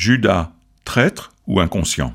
Judas, 0.00 0.54
traître 0.86 1.34
ou 1.46 1.60
inconscient 1.60 2.14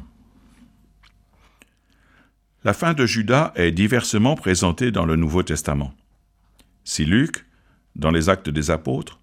La 2.63 2.73
fin 2.73 2.96
de 2.96 3.05
Judas 3.05 3.54
est 3.55 3.71
diversement 3.71 4.35
présentée 4.35 4.89
dans 4.89 5.05
le 5.05 5.15
Nouveau 5.15 5.43
Testament. 5.43 5.93
Si 6.83 7.06
Luc, 7.06 7.45
dans 7.95 8.09
les 8.09 8.27
actes 8.27 8.50
des 8.50 8.71
apôtres, 8.71 9.20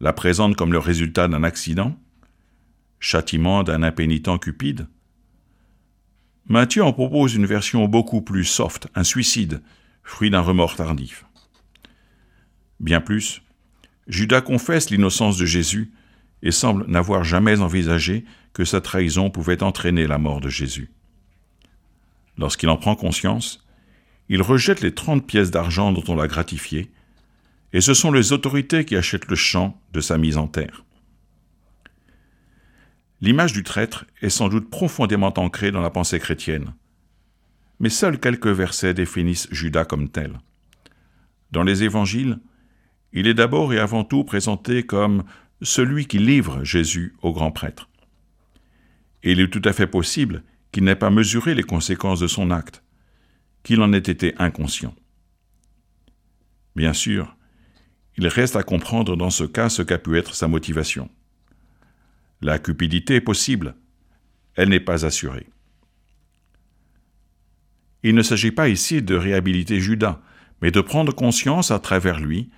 la 0.00 0.12
présente 0.12 0.54
comme 0.54 0.74
le 0.74 0.78
résultat 0.78 1.28
d'un 1.28 1.44
accident, 1.44 1.98
châtiment 3.00 3.62
d'un 3.62 3.82
impénitent 3.82 4.38
cupide, 4.38 4.86
Matthieu 6.46 6.84
en 6.84 6.92
propose 6.92 7.34
une 7.34 7.46
version 7.46 7.88
beaucoup 7.88 8.20
plus 8.20 8.44
soft, 8.44 8.86
un 8.94 9.04
suicide, 9.04 9.62
fruit 10.02 10.28
d'un 10.28 10.42
remords 10.42 10.76
tardif. 10.76 11.24
Bien 12.80 13.00
plus, 13.00 13.40
Judas 14.08 14.42
confesse 14.42 14.90
l'innocence 14.90 15.38
de 15.38 15.46
Jésus 15.46 15.90
et 16.44 16.52
semble 16.52 16.86
n'avoir 16.86 17.24
jamais 17.24 17.60
envisagé 17.60 18.24
que 18.52 18.64
sa 18.64 18.80
trahison 18.80 19.30
pouvait 19.30 19.62
entraîner 19.62 20.06
la 20.06 20.18
mort 20.18 20.40
de 20.40 20.50
Jésus. 20.50 20.90
Lorsqu'il 22.38 22.68
en 22.68 22.76
prend 22.76 22.94
conscience, 22.94 23.66
il 24.28 24.42
rejette 24.42 24.82
les 24.82 24.94
trente 24.94 25.26
pièces 25.26 25.50
d'argent 25.50 25.90
dont 25.90 26.04
on 26.06 26.14
l'a 26.14 26.28
gratifié, 26.28 26.92
et 27.72 27.80
ce 27.80 27.94
sont 27.94 28.12
les 28.12 28.32
autorités 28.32 28.84
qui 28.84 28.94
achètent 28.94 29.28
le 29.28 29.36
champ 29.36 29.80
de 29.92 30.00
sa 30.00 30.18
mise 30.18 30.36
en 30.36 30.46
terre. 30.46 30.84
L'image 33.20 33.52
du 33.52 33.62
traître 33.62 34.04
est 34.20 34.28
sans 34.28 34.48
doute 34.48 34.70
profondément 34.70 35.32
ancrée 35.38 35.72
dans 35.72 35.80
la 35.80 35.90
pensée 35.90 36.20
chrétienne, 36.20 36.74
mais 37.80 37.88
seuls 37.88 38.20
quelques 38.20 38.48
versets 38.48 38.94
définissent 38.94 39.48
Judas 39.50 39.86
comme 39.86 40.10
tel. 40.10 40.38
Dans 41.52 41.62
les 41.62 41.84
évangiles, 41.84 42.38
il 43.12 43.26
est 43.26 43.34
d'abord 43.34 43.72
et 43.72 43.78
avant 43.78 44.04
tout 44.04 44.24
présenté 44.24 44.84
comme 44.84 45.24
celui 45.62 46.06
qui 46.06 46.18
livre 46.18 46.64
Jésus 46.64 47.14
au 47.22 47.32
grand 47.32 47.50
prêtre. 47.50 47.88
Il 49.22 49.40
est 49.40 49.48
tout 49.48 49.62
à 49.64 49.72
fait 49.72 49.86
possible 49.86 50.42
qu'il 50.72 50.84
n'ait 50.84 50.96
pas 50.96 51.10
mesuré 51.10 51.54
les 51.54 51.62
conséquences 51.62 52.20
de 52.20 52.26
son 52.26 52.50
acte, 52.50 52.82
qu'il 53.62 53.80
en 53.80 53.92
ait 53.92 53.98
été 53.98 54.34
inconscient. 54.38 54.94
Bien 56.76 56.92
sûr, 56.92 57.36
il 58.16 58.28
reste 58.28 58.56
à 58.56 58.62
comprendre 58.62 59.16
dans 59.16 59.30
ce 59.30 59.44
cas 59.44 59.68
ce 59.68 59.82
qu'a 59.82 59.98
pu 59.98 60.18
être 60.18 60.34
sa 60.34 60.48
motivation. 60.48 61.10
La 62.42 62.58
cupidité 62.58 63.16
est 63.16 63.20
possible, 63.20 63.74
elle 64.54 64.68
n'est 64.68 64.80
pas 64.80 65.06
assurée. 65.06 65.48
Il 68.02 68.14
ne 68.14 68.22
s'agit 68.22 68.50
pas 68.50 68.68
ici 68.68 69.00
de 69.00 69.14
réhabiliter 69.14 69.80
Judas, 69.80 70.20
mais 70.60 70.70
de 70.70 70.80
prendre 70.80 71.14
conscience 71.14 71.70
à 71.70 71.78
travers 71.78 72.20
lui 72.20 72.50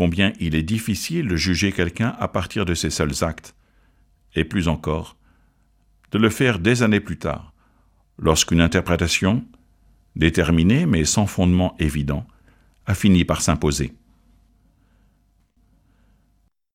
combien 0.00 0.32
il 0.40 0.54
est 0.54 0.62
difficile 0.62 1.28
de 1.28 1.36
juger 1.36 1.72
quelqu'un 1.72 2.16
à 2.18 2.26
partir 2.26 2.64
de 2.64 2.72
ses 2.72 2.88
seuls 2.88 3.22
actes, 3.22 3.54
et 4.34 4.44
plus 4.44 4.66
encore, 4.66 5.14
de 6.10 6.16
le 6.16 6.30
faire 6.30 6.58
des 6.58 6.82
années 6.82 7.00
plus 7.00 7.18
tard, 7.18 7.52
lorsqu'une 8.18 8.62
interprétation, 8.62 9.44
déterminée 10.16 10.86
mais 10.86 11.04
sans 11.04 11.26
fondement 11.26 11.76
évident, 11.78 12.26
a 12.86 12.94
fini 12.94 13.26
par 13.26 13.42
s'imposer. 13.42 13.92